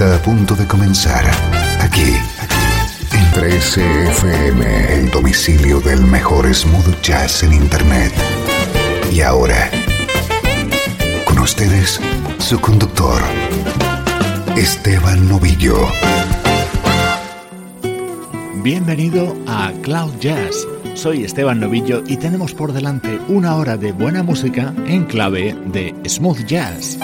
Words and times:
Está 0.00 0.16
a 0.16 0.22
punto 0.22 0.54
de 0.54 0.66
comenzar 0.66 1.26
aquí 1.78 2.16
en 3.12 3.24
13FM, 3.32 4.64
el 4.92 5.10
domicilio 5.10 5.78
del 5.80 6.00
mejor 6.00 6.54
smooth 6.54 7.02
jazz 7.02 7.42
en 7.42 7.52
internet. 7.52 8.10
Y 9.12 9.20
ahora, 9.20 9.70
con 11.26 11.38
ustedes, 11.38 12.00
su 12.38 12.58
conductor, 12.62 13.20
Esteban 14.56 15.28
Novillo. 15.28 15.76
Bienvenido 18.62 19.36
a 19.48 19.70
Cloud 19.82 20.14
Jazz. 20.18 20.66
Soy 20.94 21.24
Esteban 21.24 21.60
Novillo 21.60 22.02
y 22.06 22.16
tenemos 22.16 22.54
por 22.54 22.72
delante 22.72 23.20
una 23.28 23.54
hora 23.56 23.76
de 23.76 23.92
buena 23.92 24.22
música 24.22 24.72
en 24.86 25.04
clave 25.04 25.54
de 25.66 25.94
smooth 26.08 26.46
jazz. 26.46 26.98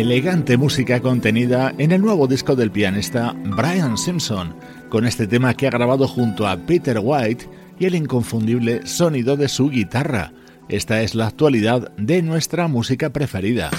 Elegante 0.00 0.56
música 0.56 1.00
contenida 1.00 1.74
en 1.76 1.92
el 1.92 2.00
nuevo 2.00 2.26
disco 2.26 2.56
del 2.56 2.70
pianista 2.70 3.34
Brian 3.44 3.98
Simpson, 3.98 4.54
con 4.88 5.06
este 5.06 5.26
tema 5.26 5.52
que 5.52 5.66
ha 5.66 5.70
grabado 5.70 6.08
junto 6.08 6.48
a 6.48 6.56
Peter 6.56 6.98
White 7.02 7.46
y 7.78 7.84
el 7.84 7.94
inconfundible 7.94 8.86
sonido 8.86 9.36
de 9.36 9.48
su 9.48 9.68
guitarra. 9.68 10.32
Esta 10.70 11.02
es 11.02 11.14
la 11.14 11.26
actualidad 11.26 11.92
de 11.98 12.22
nuestra 12.22 12.66
música 12.66 13.10
preferida. 13.10 13.70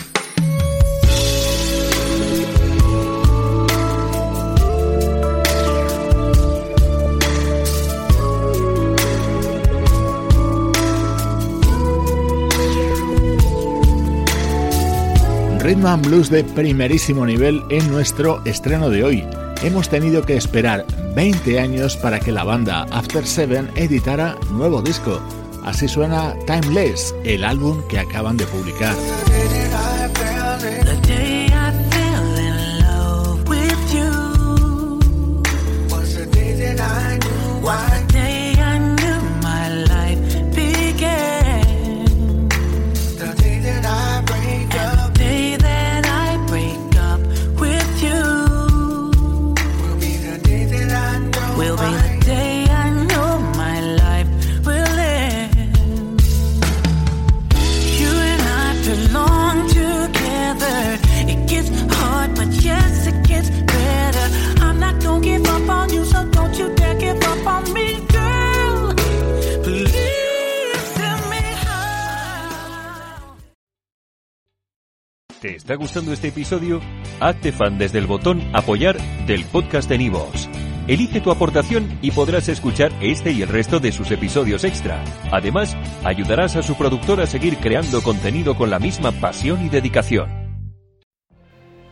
Rhythm 15.81 16.01
Blues 16.03 16.29
de 16.29 16.43
primerísimo 16.43 17.25
nivel 17.25 17.63
en 17.69 17.89
nuestro 17.91 18.39
estreno 18.45 18.91
de 18.91 19.03
hoy. 19.03 19.27
Hemos 19.63 19.89
tenido 19.89 20.23
que 20.23 20.37
esperar 20.37 20.85
20 21.15 21.59
años 21.59 21.97
para 21.97 22.19
que 22.19 22.31
la 22.31 22.43
banda 22.43 22.83
After 22.91 23.25
Seven 23.25 23.71
editara 23.75 24.37
nuevo 24.51 24.83
disco. 24.83 25.19
Así 25.63 25.87
suena 25.87 26.35
Timeless, 26.45 27.15
el 27.23 27.43
álbum 27.43 27.81
que 27.87 27.97
acaban 27.97 28.37
de 28.37 28.45
publicar. 28.45 28.95
Está 75.71 75.79
gustando 75.79 76.11
este 76.11 76.27
episodio? 76.27 76.81
Hazte 77.21 77.53
fan 77.53 77.77
desde 77.77 77.97
el 77.97 78.05
botón 78.05 78.41
Apoyar 78.51 78.97
del 79.25 79.45
podcast 79.45 79.87
de 79.87 79.99
Nivos. 79.99 80.49
Elige 80.85 81.21
tu 81.21 81.31
aportación 81.31 81.97
y 82.01 82.11
podrás 82.11 82.49
escuchar 82.49 82.91
este 82.99 83.31
y 83.31 83.41
el 83.41 83.47
resto 83.47 83.79
de 83.79 83.93
sus 83.93 84.11
episodios 84.11 84.65
extra. 84.65 85.01
Además, 85.31 85.77
ayudarás 86.03 86.57
a 86.57 86.61
su 86.61 86.75
productor 86.75 87.21
a 87.21 87.25
seguir 87.25 87.55
creando 87.55 88.01
contenido 88.01 88.55
con 88.55 88.69
la 88.69 88.79
misma 88.79 89.13
pasión 89.13 89.65
y 89.65 89.69
dedicación. 89.69 90.29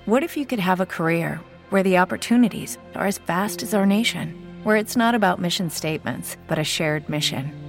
What 0.05 0.23
if 0.23 0.35
you 0.35 0.45
could 0.45 0.59
have 0.59 0.81
a 0.81 0.85
career 0.85 1.39
where 1.69 1.83
the 1.83 1.97
opportunities 2.01 2.77
are 2.95 3.07
as 3.07 3.17
vast 3.25 3.63
as 3.63 3.73
our 3.73 3.85
nation, 3.85 4.35
where 4.65 4.77
it's 4.77 4.97
not 4.97 5.15
about 5.15 5.39
mission 5.39 5.69
statements, 5.69 6.37
but 6.49 6.59
a 6.59 6.65
shared 6.65 7.07
mission? 7.07 7.68